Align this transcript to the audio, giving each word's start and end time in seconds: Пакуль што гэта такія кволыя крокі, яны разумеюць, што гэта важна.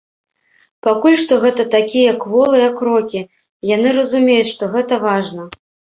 Пакуль 0.85 1.17
што 1.23 1.33
гэта 1.43 1.65
такія 1.75 2.15
кволыя 2.23 2.69
крокі, 2.79 3.21
яны 3.75 3.89
разумеюць, 3.99 4.51
што 4.57 4.63
гэта 4.79 5.01
важна. 5.07 5.43